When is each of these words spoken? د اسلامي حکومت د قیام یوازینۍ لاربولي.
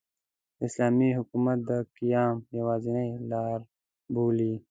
د 0.57 0.59
اسلامي 0.67 1.09
حکومت 1.17 1.57
د 1.69 1.71
قیام 1.97 2.35
یوازینۍ 2.57 3.09
لاربولي. 3.29 4.53